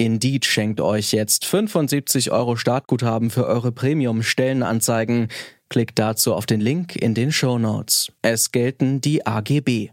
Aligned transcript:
Indeed 0.00 0.46
schenkt 0.46 0.80
euch 0.80 1.12
jetzt 1.12 1.44
75 1.44 2.30
Euro 2.30 2.54
Startguthaben 2.54 3.30
für 3.30 3.46
eure 3.46 3.72
Premium-Stellenanzeigen. 3.72 5.26
Klickt 5.68 5.98
dazu 5.98 6.34
auf 6.34 6.46
den 6.46 6.60
Link 6.60 6.94
in 6.94 7.14
den 7.14 7.32
Show 7.32 7.58
Notes. 7.58 8.12
Es 8.22 8.52
gelten 8.52 9.00
die 9.00 9.26
AGB. 9.26 9.90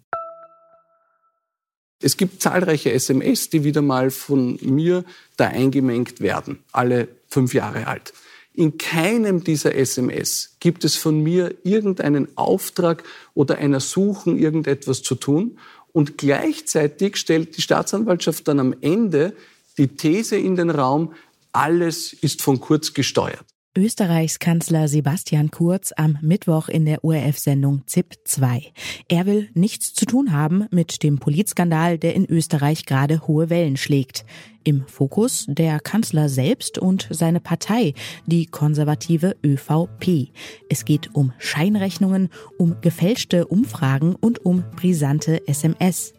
Es 2.00 2.18
gibt 2.18 2.40
zahlreiche 2.40 2.92
SMS, 2.92 3.50
die 3.50 3.64
wieder 3.64 3.82
mal 3.82 4.12
von 4.12 4.60
mir 4.62 5.04
da 5.38 5.48
eingemengt 5.48 6.22
werden, 6.22 6.64
alle 6.72 7.08
fünf 7.28 7.56
Jahre 7.56 7.88
alt. 7.88 8.14
In 8.54 8.78
keinem 8.78 9.44
dieser 9.44 9.74
SMS 9.74 10.58
gibt 10.60 10.86
es 10.86 10.96
von 10.96 11.20
mir 11.20 11.56
irgendeinen 11.64 12.38
Auftrag 12.38 13.04
oder 13.34 13.58
einer 13.58 13.80
Suchen, 13.80 14.38
irgendetwas 14.38 15.02
zu 15.02 15.16
tun. 15.16 15.58
Und 15.92 16.20
gleichzeitig 16.20 17.16
stellt 17.18 17.58
die 17.58 17.62
Staatsanwaltschaft 17.62 18.48
dann 18.48 18.60
am 18.60 18.76
Ende 18.82 19.34
die 19.78 19.88
These 19.88 20.38
in 20.38 20.56
den 20.56 20.70
Raum, 20.70 21.14
alles 21.52 22.14
ist 22.14 22.42
von 22.42 22.60
Kurz 22.60 22.94
gesteuert. 22.94 23.46
Österreichs 23.78 24.40
Kanzler 24.40 24.88
Sebastian 24.88 25.52
Kurz 25.52 25.92
am 25.98 26.18
Mittwoch 26.22 26.70
in 26.70 26.86
der 26.86 27.04
ORF-Sendung 27.04 27.82
ZIP 27.88 28.14
2. 28.24 28.72
Er 29.10 29.26
will 29.26 29.50
nichts 29.54 29.94
zu 29.94 30.06
tun 30.06 30.32
haben 30.32 30.66
mit 30.72 31.04
dem 31.04 31.20
Politskandal, 31.20 31.98
der 31.98 32.16
in 32.16 32.26
Österreich 32.26 32.86
gerade 32.86 33.28
hohe 33.28 33.50
Wellen 33.50 33.76
schlägt. 33.76 34.24
Im 34.64 34.88
Fokus 34.88 35.46
der 35.50 35.82
Kanzler 35.82 36.30
selbst 36.30 36.78
und 36.78 37.10
seine 37.12 37.42
Partei, 37.42 37.94
die 38.26 38.46
konservative 38.46 39.36
ÖVP. 39.46 40.30
Es 40.70 40.86
geht 40.86 41.14
um 41.14 41.34
Scheinrechnungen, 41.38 42.30
um 42.58 42.80
gefälschte 42.80 43.46
Umfragen 43.46 44.16
und 44.16 44.46
um 44.46 44.64
brisante 44.78 45.46
SMS. 45.50 46.14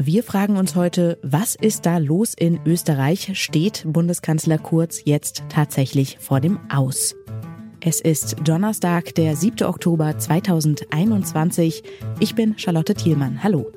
Wir 0.00 0.22
fragen 0.22 0.56
uns 0.56 0.76
heute, 0.76 1.18
was 1.22 1.56
ist 1.56 1.84
da 1.84 1.98
los 1.98 2.32
in 2.32 2.60
Österreich? 2.64 3.32
Steht 3.34 3.82
Bundeskanzler 3.84 4.56
Kurz 4.56 5.00
jetzt 5.04 5.42
tatsächlich 5.48 6.18
vor 6.20 6.38
dem 6.38 6.60
Aus? 6.70 7.16
Es 7.80 8.00
ist 8.00 8.36
Donnerstag, 8.44 9.16
der 9.16 9.34
7. 9.34 9.66
Oktober 9.66 10.16
2021. 10.16 11.82
Ich 12.20 12.36
bin 12.36 12.56
Charlotte 12.56 12.94
Thielmann. 12.94 13.42
Hallo. 13.42 13.72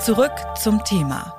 Zurück 0.00 0.32
zum 0.60 0.82
Thema. 0.82 1.37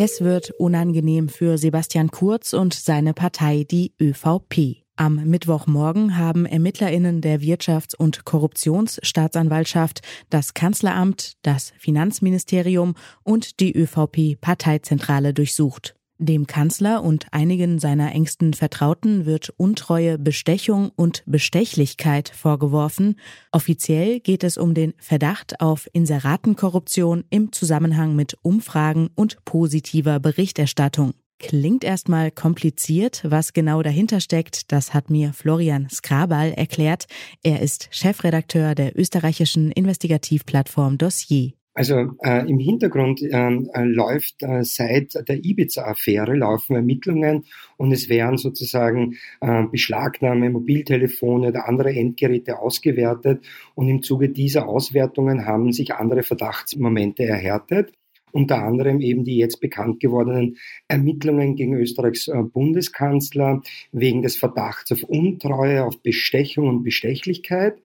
Es 0.00 0.20
wird 0.20 0.52
unangenehm 0.52 1.28
für 1.28 1.58
Sebastian 1.58 2.12
Kurz 2.12 2.52
und 2.52 2.72
seine 2.72 3.14
Partei, 3.14 3.66
die 3.68 3.94
ÖVP. 4.00 4.84
Am 4.94 5.16
Mittwochmorgen 5.24 6.16
haben 6.16 6.46
Ermittlerinnen 6.46 7.20
der 7.20 7.40
Wirtschafts- 7.40 7.96
und 7.96 8.24
Korruptionsstaatsanwaltschaft 8.24 10.02
das 10.30 10.54
Kanzleramt, 10.54 11.32
das 11.42 11.72
Finanzministerium 11.80 12.94
und 13.24 13.58
die 13.58 13.76
ÖVP-Parteizentrale 13.76 15.34
durchsucht. 15.34 15.97
Dem 16.20 16.48
Kanzler 16.48 17.04
und 17.04 17.26
einigen 17.30 17.78
seiner 17.78 18.12
engsten 18.12 18.52
Vertrauten 18.52 19.24
wird 19.24 19.50
Untreue, 19.56 20.18
Bestechung 20.18 20.90
und 20.96 21.22
Bestechlichkeit 21.26 22.28
vorgeworfen. 22.28 23.20
Offiziell 23.52 24.18
geht 24.18 24.42
es 24.42 24.58
um 24.58 24.74
den 24.74 24.94
Verdacht 24.98 25.60
auf 25.60 25.88
Inseratenkorruption 25.92 27.22
im 27.30 27.52
Zusammenhang 27.52 28.16
mit 28.16 28.36
Umfragen 28.42 29.10
und 29.14 29.44
positiver 29.44 30.18
Berichterstattung. 30.18 31.14
Klingt 31.38 31.84
erstmal 31.84 32.32
kompliziert, 32.32 33.22
was 33.24 33.52
genau 33.52 33.80
dahinter 33.82 34.18
steckt, 34.18 34.72
das 34.72 34.92
hat 34.92 35.10
mir 35.10 35.32
Florian 35.32 35.88
Skrabal 35.88 36.50
erklärt. 36.50 37.06
Er 37.44 37.62
ist 37.62 37.86
Chefredakteur 37.92 38.74
der 38.74 38.98
österreichischen 38.98 39.70
Investigativplattform 39.70 40.98
Dossier. 40.98 41.52
Also 41.78 42.10
äh, 42.24 42.44
im 42.50 42.58
Hintergrund 42.58 43.22
ähm, 43.22 43.70
äh, 43.72 43.84
läuft 43.84 44.42
äh, 44.42 44.64
seit 44.64 45.14
der 45.28 45.44
Ibiza-Affäre 45.44 46.34
laufen 46.34 46.74
Ermittlungen 46.74 47.44
und 47.76 47.92
es 47.92 48.08
werden 48.08 48.36
sozusagen 48.36 49.14
äh, 49.40 49.62
Beschlagnahme, 49.70 50.50
Mobiltelefone 50.50 51.46
oder 51.50 51.68
andere 51.68 51.94
Endgeräte 51.94 52.58
ausgewertet 52.58 53.46
und 53.76 53.88
im 53.88 54.02
Zuge 54.02 54.28
dieser 54.30 54.66
Auswertungen 54.66 55.46
haben 55.46 55.72
sich 55.72 55.94
andere 55.94 56.24
Verdachtsmomente 56.24 57.22
erhärtet. 57.22 57.92
Unter 58.32 58.64
anderem 58.64 59.00
eben 59.00 59.22
die 59.22 59.36
jetzt 59.36 59.60
bekannt 59.60 60.00
gewordenen 60.00 60.56
Ermittlungen 60.88 61.54
gegen 61.54 61.74
Österreichs 61.74 62.26
äh, 62.26 62.42
Bundeskanzler 62.42 63.62
wegen 63.92 64.22
des 64.22 64.34
Verdachts 64.34 64.90
auf 64.90 65.04
Untreue, 65.04 65.84
auf 65.84 66.02
Bestechung 66.02 66.66
und 66.66 66.82
Bestechlichkeit. 66.82 67.80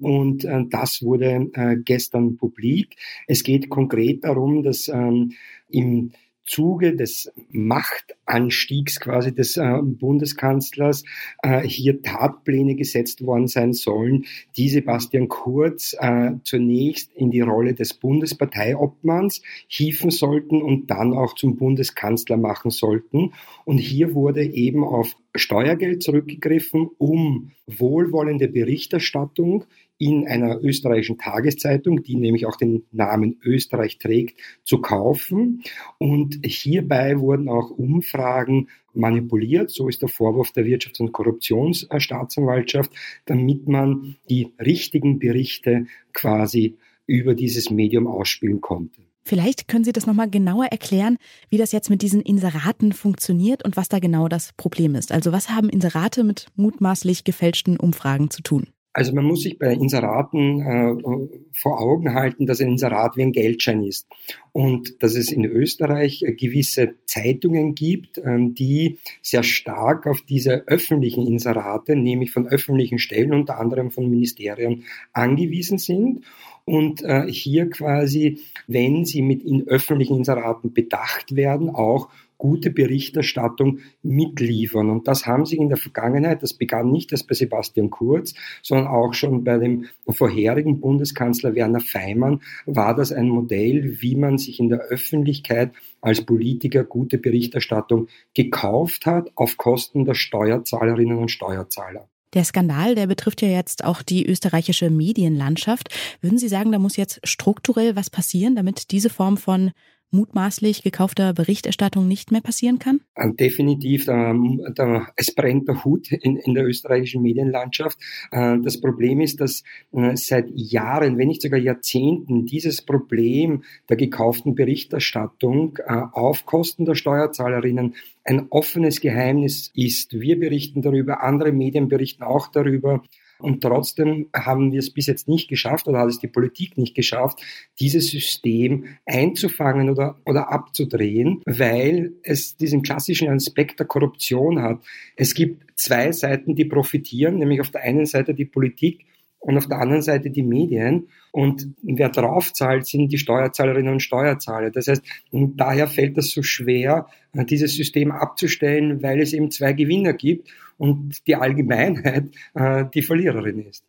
Und 0.00 0.44
äh, 0.44 0.64
das 0.68 1.02
wurde 1.02 1.50
äh, 1.52 1.76
gestern 1.76 2.36
publik. 2.36 2.96
Es 3.26 3.42
geht 3.42 3.68
konkret 3.68 4.24
darum, 4.24 4.62
dass 4.62 4.88
ähm, 4.88 5.32
im 5.68 6.12
Zuge 6.50 6.96
des 6.96 7.32
Machtanstiegs 7.50 8.98
quasi 8.98 9.32
des 9.32 9.56
äh, 9.56 9.78
Bundeskanzlers 9.82 11.04
äh, 11.42 11.60
hier 11.60 12.02
Tatpläne 12.02 12.74
gesetzt 12.74 13.24
worden 13.24 13.46
sein 13.46 13.72
sollen, 13.72 14.24
die 14.56 14.68
Sebastian 14.68 15.28
Kurz 15.28 15.94
äh, 15.98 16.32
zunächst 16.42 17.12
in 17.14 17.30
die 17.30 17.40
Rolle 17.40 17.74
des 17.74 17.94
Bundesparteiobmanns 17.94 19.42
hieven 19.68 20.10
sollten 20.10 20.60
und 20.60 20.90
dann 20.90 21.14
auch 21.14 21.36
zum 21.36 21.56
Bundeskanzler 21.56 22.36
machen 22.36 22.72
sollten. 22.72 23.32
Und 23.64 23.78
hier 23.78 24.14
wurde 24.14 24.44
eben 24.44 24.82
auf 24.82 25.14
Steuergeld 25.36 26.02
zurückgegriffen, 26.02 26.90
um 26.98 27.52
wohlwollende 27.68 28.48
Berichterstattung 28.48 29.66
in 30.00 30.26
einer 30.26 30.62
österreichischen 30.62 31.18
Tageszeitung, 31.18 32.02
die 32.02 32.16
nämlich 32.16 32.46
auch 32.46 32.56
den 32.56 32.84
Namen 32.90 33.38
Österreich 33.44 33.98
trägt, 33.98 34.40
zu 34.64 34.80
kaufen. 34.80 35.62
Und 35.98 36.40
hierbei 36.42 37.20
wurden 37.20 37.50
auch 37.50 37.70
Umfragen 37.70 38.68
manipuliert, 38.94 39.70
so 39.70 39.88
ist 39.88 40.00
der 40.00 40.08
Vorwurf 40.08 40.52
der 40.52 40.64
Wirtschafts- 40.64 41.00
und 41.00 41.12
Korruptionsstaatsanwaltschaft, 41.12 42.90
damit 43.26 43.68
man 43.68 44.16
die 44.30 44.48
richtigen 44.58 45.18
Berichte 45.18 45.86
quasi 46.14 46.78
über 47.06 47.34
dieses 47.34 47.70
Medium 47.70 48.06
ausspielen 48.06 48.62
konnte. 48.62 49.02
Vielleicht 49.22 49.68
können 49.68 49.84
Sie 49.84 49.92
das 49.92 50.06
nochmal 50.06 50.30
genauer 50.30 50.64
erklären, 50.64 51.18
wie 51.50 51.58
das 51.58 51.72
jetzt 51.72 51.90
mit 51.90 52.00
diesen 52.00 52.22
Inseraten 52.22 52.94
funktioniert 52.94 53.66
und 53.66 53.76
was 53.76 53.90
da 53.90 53.98
genau 53.98 54.28
das 54.28 54.54
Problem 54.56 54.94
ist. 54.94 55.12
Also 55.12 55.30
was 55.30 55.50
haben 55.50 55.68
Inserate 55.68 56.24
mit 56.24 56.46
mutmaßlich 56.56 57.24
gefälschten 57.24 57.76
Umfragen 57.76 58.30
zu 58.30 58.42
tun? 58.42 58.68
Also 58.92 59.14
man 59.14 59.24
muss 59.24 59.42
sich 59.42 59.56
bei 59.58 59.72
Inseraten 59.72 60.60
äh, 60.60 61.38
vor 61.52 61.80
Augen 61.80 62.12
halten, 62.14 62.46
dass 62.46 62.60
ein 62.60 62.70
Inserat 62.70 63.16
wie 63.16 63.22
ein 63.22 63.32
Geldschein 63.32 63.84
ist. 63.84 64.08
Und 64.50 65.00
dass 65.02 65.14
es 65.14 65.30
in 65.30 65.44
Österreich 65.44 66.24
gewisse 66.36 66.94
Zeitungen 67.06 67.76
gibt, 67.76 68.18
äh, 68.18 68.38
die 68.38 68.98
sehr 69.22 69.44
stark 69.44 70.08
auf 70.08 70.22
diese 70.22 70.66
öffentlichen 70.66 71.24
Inserate, 71.26 71.94
nämlich 71.94 72.32
von 72.32 72.48
öffentlichen 72.48 72.98
Stellen, 72.98 73.32
unter 73.32 73.60
anderem 73.60 73.92
von 73.92 74.10
Ministerien, 74.10 74.84
angewiesen 75.12 75.78
sind. 75.78 76.24
Und 76.64 77.02
äh, 77.02 77.26
hier 77.30 77.70
quasi, 77.70 78.40
wenn 78.66 79.04
sie 79.04 79.22
mit 79.22 79.44
in 79.44 79.68
öffentlichen 79.68 80.16
Inseraten 80.16 80.72
bedacht 80.72 81.36
werden, 81.36 81.70
auch 81.70 82.08
gute 82.40 82.70
Berichterstattung 82.70 83.80
mitliefern. 84.02 84.90
Und 84.90 85.06
das 85.06 85.26
haben 85.26 85.44
sie 85.46 85.56
in 85.56 85.68
der 85.68 85.76
Vergangenheit, 85.76 86.42
das 86.42 86.54
begann 86.54 86.90
nicht 86.90 87.12
erst 87.12 87.28
bei 87.28 87.34
Sebastian 87.34 87.90
Kurz, 87.90 88.34
sondern 88.62 88.88
auch 88.88 89.12
schon 89.14 89.44
bei 89.44 89.58
dem 89.58 89.84
vorherigen 90.08 90.80
Bundeskanzler 90.80 91.54
Werner 91.54 91.80
Feimann, 91.80 92.40
war 92.66 92.96
das 92.96 93.12
ein 93.12 93.28
Modell, 93.28 93.98
wie 94.00 94.16
man 94.16 94.38
sich 94.38 94.58
in 94.58 94.70
der 94.70 94.80
Öffentlichkeit 94.80 95.72
als 96.00 96.22
Politiker 96.22 96.82
gute 96.82 97.18
Berichterstattung 97.18 98.08
gekauft 98.34 99.04
hat 99.04 99.30
auf 99.34 99.58
Kosten 99.58 100.06
der 100.06 100.14
Steuerzahlerinnen 100.14 101.18
und 101.18 101.30
Steuerzahler. 101.30 102.08
Der 102.32 102.44
Skandal, 102.44 102.94
der 102.94 103.06
betrifft 103.06 103.42
ja 103.42 103.48
jetzt 103.48 103.84
auch 103.84 104.02
die 104.02 104.24
österreichische 104.24 104.88
Medienlandschaft. 104.88 105.88
Würden 106.22 106.38
Sie 106.38 106.48
sagen, 106.48 106.72
da 106.72 106.78
muss 106.78 106.96
jetzt 106.96 107.20
strukturell 107.24 107.96
was 107.96 108.08
passieren, 108.08 108.54
damit 108.54 108.92
diese 108.92 109.10
Form 109.10 109.36
von 109.36 109.72
mutmaßlich 110.10 110.82
gekaufter 110.82 111.32
Berichterstattung 111.32 112.08
nicht 112.08 112.32
mehr 112.32 112.40
passieren 112.40 112.78
kann? 112.78 113.00
Äh, 113.14 113.32
definitiv. 113.32 114.06
Da, 114.06 114.34
da, 114.74 115.08
es 115.16 115.34
brennt 115.34 115.68
der 115.68 115.84
Hut 115.84 116.10
in, 116.12 116.36
in 116.36 116.54
der 116.54 116.66
österreichischen 116.66 117.22
Medienlandschaft. 117.22 117.98
Äh, 118.30 118.58
das 118.62 118.80
Problem 118.80 119.20
ist, 119.20 119.40
dass 119.40 119.62
äh, 119.92 120.16
seit 120.16 120.50
Jahren, 120.54 121.18
wenn 121.18 121.28
nicht 121.28 121.42
sogar 121.42 121.60
Jahrzehnten, 121.60 122.46
dieses 122.46 122.82
Problem 122.82 123.64
der 123.88 123.96
gekauften 123.96 124.54
Berichterstattung 124.54 125.78
auf 126.12 126.46
Kosten 126.46 126.84
der 126.84 126.94
Steuerzahlerinnen 126.94 127.94
ein 128.24 128.46
offenes 128.50 129.00
Geheimnis 129.00 129.70
ist. 129.74 130.18
Wir 130.18 130.38
berichten 130.38 130.82
darüber, 130.82 131.22
andere 131.22 131.52
Medien 131.52 131.88
berichten 131.88 132.22
auch 132.22 132.48
darüber. 132.48 133.02
Und 133.40 133.62
trotzdem 133.62 134.28
haben 134.34 134.72
wir 134.72 134.78
es 134.78 134.90
bis 134.90 135.06
jetzt 135.06 135.28
nicht 135.28 135.48
geschafft 135.48 135.88
oder 135.88 136.00
hat 136.00 136.08
es 136.08 136.18
die 136.18 136.28
Politik 136.28 136.76
nicht 136.78 136.94
geschafft, 136.94 137.40
dieses 137.78 138.08
System 138.08 138.86
einzufangen 139.06 139.90
oder, 139.90 140.20
oder 140.24 140.52
abzudrehen, 140.52 141.42
weil 141.46 142.12
es 142.22 142.56
diesen 142.56 142.82
klassischen 142.82 143.28
Aspekt 143.28 143.78
der 143.78 143.86
Korruption 143.86 144.62
hat. 144.62 144.80
Es 145.16 145.34
gibt 145.34 145.64
zwei 145.76 146.12
Seiten, 146.12 146.54
die 146.54 146.64
profitieren, 146.64 147.38
nämlich 147.38 147.60
auf 147.60 147.70
der 147.70 147.82
einen 147.82 148.06
Seite 148.06 148.34
die 148.34 148.44
Politik 148.44 149.04
und 149.40 149.56
auf 149.56 149.66
der 149.66 149.78
anderen 149.78 150.02
Seite 150.02 150.30
die 150.30 150.42
Medien. 150.42 151.08
Und 151.32 151.68
wer 151.82 152.10
draufzahlt, 152.10 152.86
sind 152.86 153.10
die 153.10 153.18
Steuerzahlerinnen 153.18 153.92
und 153.92 154.00
Steuerzahler. 154.00 154.70
Das 154.70 154.86
heißt, 154.86 155.02
daher 155.32 155.88
fällt 155.88 156.16
es 156.18 156.30
so 156.30 156.42
schwer, 156.42 157.06
dieses 157.32 157.74
System 157.74 158.12
abzustellen, 158.12 159.02
weil 159.02 159.20
es 159.20 159.32
eben 159.32 159.50
zwei 159.50 159.72
Gewinner 159.72 160.12
gibt 160.12 160.48
und 160.76 161.26
die 161.26 161.36
Allgemeinheit 161.36 162.30
äh, 162.54 162.84
die 162.92 163.02
Verliererin 163.02 163.66
ist. 163.66 163.84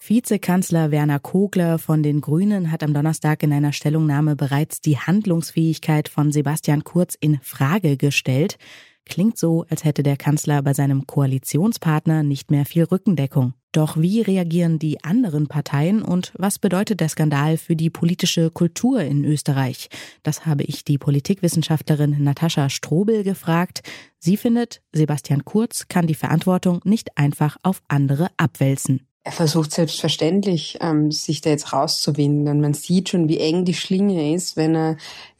Vizekanzler 0.00 0.90
Werner 0.90 1.18
Kogler 1.18 1.78
von 1.78 2.02
den 2.02 2.22
Grünen 2.22 2.72
hat 2.72 2.82
am 2.82 2.94
Donnerstag 2.94 3.42
in 3.42 3.52
einer 3.52 3.72
Stellungnahme 3.72 4.36
bereits 4.36 4.80
die 4.80 4.96
Handlungsfähigkeit 4.96 6.08
von 6.08 6.32
Sebastian 6.32 6.82
Kurz 6.82 7.14
in 7.20 7.38
Frage 7.42 7.98
gestellt. 7.98 8.56
Klingt 9.08 9.38
so, 9.38 9.64
als 9.68 9.84
hätte 9.84 10.02
der 10.02 10.16
Kanzler 10.16 10.62
bei 10.62 10.74
seinem 10.74 11.06
Koalitionspartner 11.06 12.22
nicht 12.22 12.50
mehr 12.50 12.64
viel 12.64 12.84
Rückendeckung. 12.84 13.54
Doch 13.72 13.96
wie 13.96 14.22
reagieren 14.22 14.78
die 14.78 15.02
anderen 15.04 15.46
Parteien 15.46 16.02
und 16.02 16.32
was 16.38 16.58
bedeutet 16.58 17.00
der 17.00 17.08
Skandal 17.08 17.58
für 17.58 17.76
die 17.76 17.90
politische 17.90 18.50
Kultur 18.50 19.00
in 19.00 19.24
Österreich? 19.24 19.88
Das 20.22 20.46
habe 20.46 20.62
ich 20.64 20.84
die 20.84 20.98
Politikwissenschaftlerin 20.98 22.22
Natascha 22.22 22.70
Strobel 22.70 23.24
gefragt. 23.24 23.82
Sie 24.18 24.36
findet, 24.36 24.80
Sebastian 24.92 25.44
Kurz 25.44 25.88
kann 25.88 26.06
die 26.06 26.14
Verantwortung 26.14 26.80
nicht 26.84 27.16
einfach 27.18 27.56
auf 27.62 27.82
andere 27.88 28.28
abwälzen. 28.36 29.06
Er 29.28 29.32
versucht 29.32 29.72
selbstverständlich, 29.72 30.78
ähm, 30.80 31.10
sich 31.10 31.42
da 31.42 31.50
jetzt 31.50 31.74
rauszuwinden. 31.74 32.48
Und 32.48 32.62
man 32.62 32.72
sieht 32.72 33.10
schon, 33.10 33.28
wie 33.28 33.38
eng 33.38 33.66
die 33.66 33.74
Schlinge 33.74 34.32
ist, 34.34 34.56
wenn 34.56 34.74
er 34.74 34.96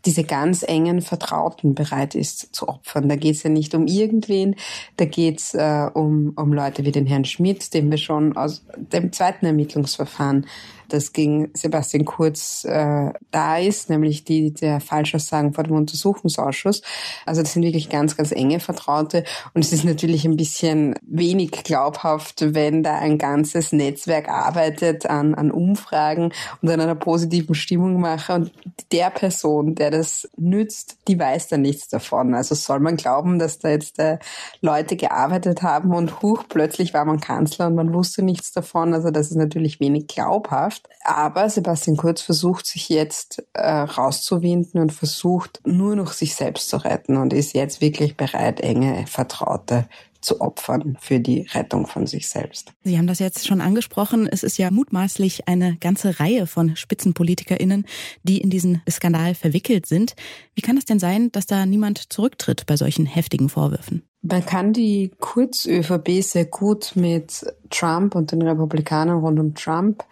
diese 0.08 0.24
ganz 0.24 0.62
engen 0.62 1.02
Vertrauten 1.02 1.74
bereit 1.74 2.14
ist 2.14 2.56
zu 2.56 2.66
opfern. 2.66 3.10
Da 3.10 3.16
geht 3.16 3.34
es 3.34 3.42
ja 3.42 3.50
nicht 3.50 3.74
um 3.74 3.86
irgendwen, 3.86 4.56
da 4.96 5.04
geht 5.04 5.38
es 5.38 5.52
äh, 5.52 5.90
um, 5.92 6.32
um 6.34 6.54
Leute 6.54 6.86
wie 6.86 6.92
den 6.92 7.04
Herrn 7.04 7.26
Schmidt, 7.26 7.74
den 7.74 7.90
wir 7.90 7.98
schon 7.98 8.34
aus 8.34 8.64
dem 8.74 9.12
zweiten 9.12 9.44
Ermittlungsverfahren 9.44 10.46
das 10.88 11.12
gegen 11.12 11.50
Sebastian 11.54 12.04
Kurz 12.04 12.64
äh, 12.64 13.12
da 13.30 13.58
ist, 13.58 13.90
nämlich 13.90 14.24
die 14.24 14.52
der 14.52 14.80
Falschaussagen 14.80 15.52
vor 15.52 15.64
dem 15.64 15.76
Untersuchungsausschuss. 15.76 16.82
Also 17.26 17.42
das 17.42 17.52
sind 17.52 17.62
wirklich 17.62 17.88
ganz, 17.88 18.16
ganz 18.16 18.32
enge 18.32 18.60
Vertraute 18.60 19.24
und 19.54 19.64
es 19.64 19.72
ist 19.72 19.84
natürlich 19.84 20.24
ein 20.24 20.36
bisschen 20.36 20.94
wenig 21.02 21.50
glaubhaft, 21.50 22.54
wenn 22.54 22.82
da 22.82 22.98
ein 22.98 23.18
ganzes 23.18 23.72
Netzwerk 23.72 24.28
arbeitet 24.28 25.06
an, 25.06 25.34
an 25.34 25.50
Umfragen 25.50 26.32
und 26.62 26.70
an 26.70 26.80
einer 26.80 26.94
positiven 26.94 27.54
Stimmung 27.54 28.00
mache 28.00 28.34
und 28.34 28.52
der 28.92 29.10
Person, 29.10 29.74
der 29.74 29.90
das 29.90 30.28
nützt, 30.36 30.98
die 31.08 31.18
weiß 31.18 31.48
da 31.48 31.56
nichts 31.56 31.88
davon. 31.88 32.34
Also 32.34 32.54
soll 32.54 32.80
man 32.80 32.96
glauben, 32.96 33.38
dass 33.38 33.58
da 33.58 33.70
jetzt 33.70 33.98
äh, 33.98 34.18
Leute 34.60 34.96
gearbeitet 34.96 35.62
haben 35.62 35.94
und 35.94 36.22
huch, 36.22 36.44
plötzlich 36.48 36.94
war 36.94 37.04
man 37.04 37.20
Kanzler 37.20 37.66
und 37.66 37.74
man 37.74 37.92
wusste 37.92 38.22
nichts 38.22 38.52
davon. 38.52 38.94
Also 38.94 39.10
das 39.10 39.30
ist 39.30 39.36
natürlich 39.36 39.80
wenig 39.80 40.06
glaubhaft. 40.06 40.77
Mannschaft. 40.78 40.88
Aber 41.04 41.48
Sebastian 41.48 41.96
Kurz 41.96 42.20
versucht 42.20 42.66
sich 42.66 42.88
jetzt 42.88 43.42
äh, 43.54 43.66
rauszuwinden 43.66 44.80
und 44.80 44.92
versucht 44.92 45.60
nur 45.64 45.96
noch 45.96 46.12
sich 46.12 46.34
selbst 46.34 46.68
zu 46.68 46.76
retten 46.78 47.16
und 47.16 47.32
ist 47.32 47.54
jetzt 47.54 47.80
wirklich 47.80 48.16
bereit, 48.16 48.60
enge 48.60 49.06
Vertraute 49.06 49.88
zu 50.20 50.40
opfern 50.40 50.98
für 51.00 51.20
die 51.20 51.42
Rettung 51.54 51.86
von 51.86 52.08
sich 52.08 52.28
selbst. 52.28 52.72
Sie 52.82 52.98
haben 52.98 53.06
das 53.06 53.20
jetzt 53.20 53.46
schon 53.46 53.60
angesprochen. 53.60 54.26
Es 54.26 54.42
ist 54.42 54.58
ja 54.58 54.72
mutmaßlich 54.72 55.46
eine 55.46 55.76
ganze 55.76 56.18
Reihe 56.18 56.48
von 56.48 56.74
SpitzenpolitikerInnen, 56.74 57.86
die 58.24 58.38
in 58.38 58.50
diesen 58.50 58.82
Skandal 58.90 59.36
verwickelt 59.36 59.86
sind. 59.86 60.16
Wie 60.56 60.60
kann 60.60 60.76
es 60.76 60.84
denn 60.84 60.98
sein, 60.98 61.30
dass 61.30 61.46
da 61.46 61.66
niemand 61.66 62.12
zurücktritt 62.12 62.66
bei 62.66 62.76
solchen 62.76 63.06
heftigen 63.06 63.48
Vorwürfen? 63.48 64.02
Man 64.20 64.44
kann 64.44 64.72
die 64.72 65.12
Kurz-ÖVP 65.20 66.22
sehr 66.22 66.46
gut 66.46 66.96
mit 66.96 67.46
Trump 67.70 68.16
und 68.16 68.32
den 68.32 68.42
Republikanern 68.42 69.20
rund 69.20 69.38
um 69.38 69.54
Trump 69.54 70.02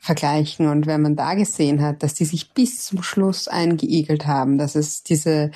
vergleichen. 0.00 0.66
Und 0.66 0.86
wenn 0.86 1.02
man 1.02 1.14
da 1.14 1.34
gesehen 1.34 1.82
hat, 1.82 2.02
dass 2.02 2.14
die 2.14 2.24
sich 2.24 2.52
bis 2.54 2.86
zum 2.86 3.02
Schluss 3.02 3.46
eingeigelt 3.48 4.26
haben, 4.26 4.56
dass 4.56 4.74
es 4.74 5.02
diese 5.02 5.50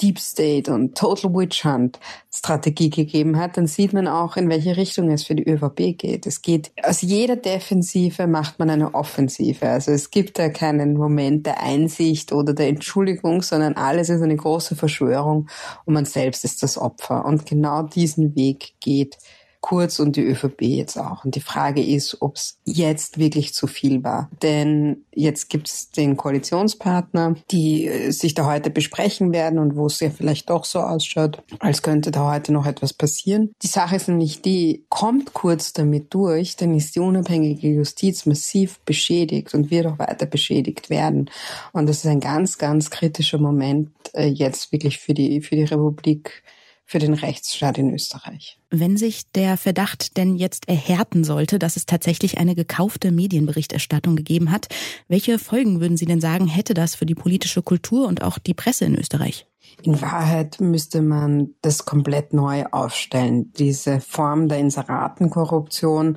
Deep 0.00 0.20
State 0.20 0.72
und 0.72 0.96
Total 0.96 1.34
Witch 1.34 1.64
Hunt 1.64 1.98
Strategie 2.32 2.90
gegeben 2.90 3.36
hat, 3.36 3.56
dann 3.56 3.66
sieht 3.66 3.92
man 3.92 4.06
auch, 4.06 4.36
in 4.36 4.48
welche 4.48 4.76
Richtung 4.76 5.10
es 5.10 5.24
für 5.24 5.34
die 5.34 5.48
ÖVP 5.48 5.98
geht. 5.98 6.26
Es 6.26 6.40
geht, 6.42 6.70
aus 6.84 7.02
jeder 7.02 7.34
Defensive 7.34 8.28
macht 8.28 8.60
man 8.60 8.70
eine 8.70 8.94
Offensive. 8.94 9.68
Also 9.68 9.90
es 9.90 10.12
gibt 10.12 10.38
da 10.38 10.48
keinen 10.48 10.94
Moment 10.94 11.46
der 11.46 11.60
Einsicht 11.60 12.30
oder 12.30 12.54
der 12.54 12.68
Entschuldigung, 12.68 13.42
sondern 13.42 13.74
alles 13.74 14.08
ist 14.08 14.22
eine 14.22 14.36
große 14.36 14.76
Verschwörung 14.76 15.48
und 15.84 15.94
man 15.94 16.04
selbst 16.04 16.44
ist 16.44 16.62
das 16.62 16.78
Opfer. 16.78 17.24
Und 17.24 17.46
genau 17.46 17.82
diesen 17.82 18.36
Weg 18.36 18.74
geht 18.78 19.18
Kurz 19.60 19.98
und 19.98 20.16
die 20.16 20.22
ÖVP 20.22 20.62
jetzt 20.62 20.96
auch. 20.96 21.24
Und 21.24 21.34
die 21.34 21.40
Frage 21.40 21.84
ist, 21.84 22.22
ob 22.22 22.36
es 22.36 22.58
jetzt 22.64 23.18
wirklich 23.18 23.54
zu 23.54 23.66
viel 23.66 24.04
war. 24.04 24.30
Denn 24.42 25.04
jetzt 25.12 25.50
gibt 25.50 25.68
es 25.68 25.90
den 25.90 26.16
Koalitionspartner, 26.16 27.34
die 27.50 27.86
äh, 27.86 28.10
sich 28.10 28.34
da 28.34 28.46
heute 28.46 28.70
besprechen 28.70 29.32
werden 29.32 29.58
und 29.58 29.76
wo 29.76 29.86
es 29.86 30.00
ja 30.00 30.10
vielleicht 30.10 30.48
doch 30.50 30.64
so 30.64 30.80
ausschaut, 30.80 31.42
als 31.58 31.82
könnte 31.82 32.10
da 32.10 32.32
heute 32.32 32.52
noch 32.52 32.66
etwas 32.66 32.92
passieren. 32.92 33.52
Die 33.62 33.66
Sache 33.66 33.96
ist 33.96 34.08
nämlich 34.08 34.42
die, 34.42 34.84
kommt 34.88 35.34
Kurz 35.34 35.72
damit 35.72 36.14
durch, 36.14 36.56
dann 36.56 36.74
ist 36.74 36.94
die 36.94 37.00
unabhängige 37.00 37.68
Justiz 37.68 38.26
massiv 38.26 38.78
beschädigt 38.80 39.54
und 39.54 39.70
wird 39.70 39.86
auch 39.86 39.98
weiter 39.98 40.26
beschädigt 40.26 40.90
werden. 40.90 41.30
Und 41.72 41.88
das 41.88 41.98
ist 41.98 42.06
ein 42.06 42.20
ganz, 42.20 42.58
ganz 42.58 42.90
kritischer 42.90 43.38
Moment 43.38 43.90
äh, 44.14 44.26
jetzt 44.26 44.72
wirklich 44.72 44.98
für 44.98 45.14
die, 45.14 45.40
für 45.40 45.56
die 45.56 45.64
Republik 45.64 46.42
für 46.88 46.98
den 46.98 47.12
Rechtsstaat 47.12 47.76
in 47.76 47.92
Österreich. 47.92 48.58
Wenn 48.70 48.96
sich 48.96 49.30
der 49.32 49.58
Verdacht 49.58 50.16
denn 50.16 50.36
jetzt 50.36 50.70
erhärten 50.70 51.22
sollte, 51.22 51.58
dass 51.58 51.76
es 51.76 51.84
tatsächlich 51.84 52.38
eine 52.38 52.54
gekaufte 52.54 53.12
Medienberichterstattung 53.12 54.16
gegeben 54.16 54.50
hat, 54.50 54.68
welche 55.06 55.38
Folgen 55.38 55.82
würden 55.82 55.98
Sie 55.98 56.06
denn 56.06 56.22
sagen, 56.22 56.46
hätte 56.46 56.72
das 56.72 56.94
für 56.94 57.04
die 57.04 57.14
politische 57.14 57.60
Kultur 57.60 58.08
und 58.08 58.22
auch 58.22 58.38
die 58.38 58.54
Presse 58.54 58.86
in 58.86 58.96
Österreich? 58.96 59.46
In 59.82 60.00
Wahrheit 60.00 60.60
müsste 60.60 61.02
man 61.02 61.50
das 61.60 61.84
komplett 61.84 62.32
neu 62.32 62.64
aufstellen. 62.70 63.52
Diese 63.52 64.00
Form 64.00 64.48
der 64.48 64.58
Inseratenkorruption 64.58 66.16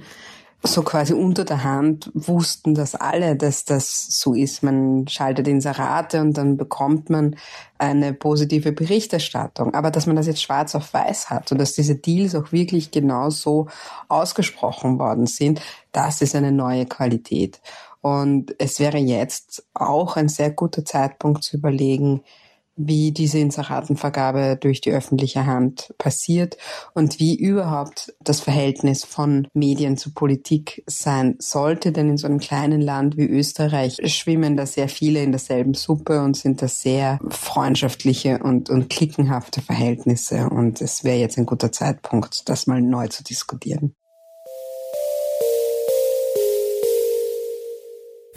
so 0.63 0.83
quasi 0.83 1.13
unter 1.13 1.43
der 1.43 1.63
Hand 1.63 2.11
wussten 2.13 2.75
das 2.75 2.93
alle, 2.93 3.35
dass 3.35 3.65
das 3.65 4.19
so 4.19 4.33
ist. 4.33 4.61
Man 4.61 5.07
schaltet 5.07 5.47
Inserate 5.47 6.21
und 6.21 6.37
dann 6.37 6.55
bekommt 6.55 7.09
man 7.09 7.35
eine 7.79 8.13
positive 8.13 8.71
Berichterstattung. 8.71 9.73
Aber 9.73 9.89
dass 9.89 10.05
man 10.05 10.15
das 10.15 10.27
jetzt 10.27 10.41
schwarz 10.41 10.75
auf 10.75 10.93
weiß 10.93 11.31
hat 11.31 11.51
und 11.51 11.57
dass 11.57 11.73
diese 11.73 11.95
Deals 11.95 12.35
auch 12.35 12.51
wirklich 12.51 12.91
genau 12.91 13.31
so 13.31 13.67
ausgesprochen 14.07 14.99
worden 14.99 15.25
sind, 15.25 15.61
das 15.91 16.21
ist 16.21 16.35
eine 16.35 16.51
neue 16.51 16.85
Qualität. 16.85 17.59
Und 18.01 18.55
es 18.59 18.79
wäre 18.79 18.97
jetzt 18.97 19.63
auch 19.73 20.15
ein 20.15 20.29
sehr 20.29 20.51
guter 20.51 20.85
Zeitpunkt 20.85 21.43
zu 21.43 21.57
überlegen, 21.57 22.23
wie 22.87 23.11
diese 23.11 23.39
Inseratenvergabe 23.39 24.57
durch 24.59 24.81
die 24.81 24.91
öffentliche 24.91 25.45
Hand 25.45 25.93
passiert 25.97 26.57
und 26.93 27.19
wie 27.19 27.35
überhaupt 27.35 28.13
das 28.23 28.41
Verhältnis 28.41 29.03
von 29.03 29.47
Medien 29.53 29.97
zu 29.97 30.13
Politik 30.13 30.83
sein 30.87 31.35
sollte. 31.39 31.91
Denn 31.91 32.09
in 32.09 32.17
so 32.17 32.27
einem 32.27 32.39
kleinen 32.39 32.81
Land 32.81 33.17
wie 33.17 33.27
Österreich 33.27 33.97
schwimmen 34.05 34.57
da 34.57 34.65
sehr 34.65 34.89
viele 34.89 35.21
in 35.23 35.31
derselben 35.31 35.73
Suppe 35.73 36.21
und 36.21 36.37
sind 36.37 36.61
da 36.61 36.67
sehr 36.67 37.19
freundschaftliche 37.29 38.39
und, 38.39 38.69
und 38.69 38.89
klickenhafte 38.89 39.61
Verhältnisse. 39.61 40.49
Und 40.49 40.81
es 40.81 41.03
wäre 41.03 41.17
jetzt 41.17 41.37
ein 41.37 41.45
guter 41.45 41.71
Zeitpunkt, 41.71 42.49
das 42.49 42.67
mal 42.67 42.81
neu 42.81 43.07
zu 43.07 43.23
diskutieren. 43.23 43.95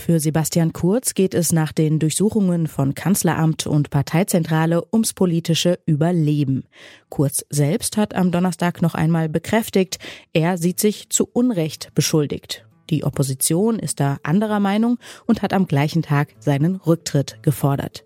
Für 0.04 0.20
Sebastian 0.20 0.74
Kurz 0.74 1.14
geht 1.14 1.32
es 1.32 1.50
nach 1.50 1.72
den 1.72 1.98
Durchsuchungen 1.98 2.66
von 2.66 2.92
Kanzleramt 2.92 3.66
und 3.66 3.88
Parteizentrale 3.88 4.84
ums 4.92 5.14
politische 5.14 5.78
Überleben. 5.86 6.64
Kurz 7.08 7.42
selbst 7.48 7.96
hat 7.96 8.14
am 8.14 8.30
Donnerstag 8.30 8.82
noch 8.82 8.94
einmal 8.94 9.30
bekräftigt, 9.30 9.98
er 10.34 10.58
sieht 10.58 10.78
sich 10.78 11.08
zu 11.08 11.26
Unrecht 11.32 11.88
beschuldigt. 11.94 12.66
Die 12.90 13.02
Opposition 13.02 13.78
ist 13.78 13.98
da 13.98 14.18
anderer 14.24 14.60
Meinung 14.60 14.98
und 15.24 15.40
hat 15.40 15.54
am 15.54 15.66
gleichen 15.66 16.02
Tag 16.02 16.34
seinen 16.38 16.76
Rücktritt 16.76 17.38
gefordert. 17.42 18.04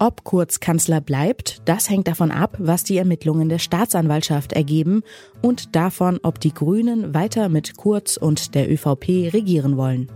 Ob 0.00 0.24
Kurz 0.24 0.58
Kanzler 0.58 1.00
bleibt, 1.00 1.62
das 1.64 1.88
hängt 1.88 2.08
davon 2.08 2.32
ab, 2.32 2.56
was 2.58 2.82
die 2.82 2.98
Ermittlungen 2.98 3.48
der 3.48 3.60
Staatsanwaltschaft 3.60 4.52
ergeben 4.52 5.04
und 5.42 5.76
davon, 5.76 6.18
ob 6.24 6.40
die 6.40 6.52
Grünen 6.52 7.14
weiter 7.14 7.48
mit 7.48 7.76
Kurz 7.76 8.16
und 8.16 8.56
der 8.56 8.68
ÖVP 8.68 9.32
regieren 9.32 9.76
wollen. 9.76 10.10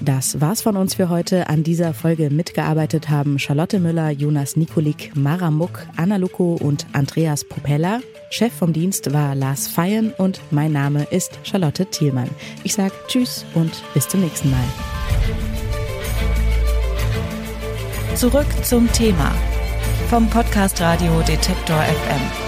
Das 0.00 0.40
war's 0.40 0.62
von 0.62 0.76
uns 0.76 0.94
für 0.94 1.08
heute. 1.08 1.48
An 1.48 1.64
dieser 1.64 1.92
Folge 1.92 2.30
mitgearbeitet 2.30 3.08
haben 3.08 3.38
Charlotte 3.38 3.80
Müller, 3.80 4.10
Jonas 4.10 4.56
Nikolik, 4.56 5.12
Mara 5.16 5.50
Muck, 5.50 5.86
Anna 5.96 6.16
Luko 6.16 6.54
und 6.54 6.86
Andreas 6.92 7.44
Propeller. 7.44 8.00
Chef 8.30 8.52
vom 8.52 8.72
Dienst 8.72 9.12
war 9.12 9.34
Lars 9.34 9.68
Feyen 9.68 10.12
und 10.16 10.40
mein 10.50 10.72
Name 10.72 11.04
ist 11.10 11.38
Charlotte 11.42 11.86
Thielmann. 11.86 12.30
Ich 12.62 12.74
sag 12.74 12.92
Tschüss 13.08 13.44
und 13.54 13.72
bis 13.94 14.06
zum 14.08 14.20
nächsten 14.20 14.50
Mal. 14.50 14.64
Zurück 18.14 18.46
zum 18.62 18.90
Thema 18.92 19.32
vom 20.08 20.28
Podcast 20.28 20.80
Radio 20.80 21.20
Detektor 21.22 21.76
FM. 21.76 22.47